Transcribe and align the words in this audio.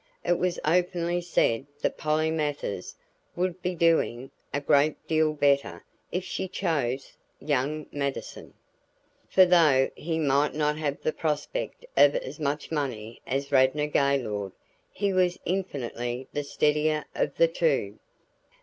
It 0.25 0.39
was 0.39 0.59
openly 0.65 1.21
said 1.21 1.67
that 1.81 1.95
Polly 1.95 2.31
Mathers 2.31 2.95
would 3.35 3.61
be 3.61 3.75
doing 3.75 4.31
a 4.51 4.59
great 4.59 4.95
deal 5.07 5.33
better 5.33 5.85
if 6.11 6.23
she 6.23 6.47
chose 6.47 7.15
young 7.39 7.85
Mattison, 7.91 8.55
for 9.29 9.45
though 9.45 9.91
he 9.95 10.17
might 10.17 10.55
not 10.55 10.75
have 10.79 10.99
the 11.03 11.13
prospect 11.13 11.85
of 11.95 12.15
as 12.15 12.39
much 12.39 12.71
money 12.71 13.21
as 13.27 13.51
Radnor 13.51 13.85
Gaylord, 13.85 14.53
he 14.91 15.13
was 15.13 15.37
infinitely 15.45 16.27
the 16.33 16.43
steadier 16.43 17.05
of 17.13 17.35
the 17.37 17.47
two. 17.47 17.99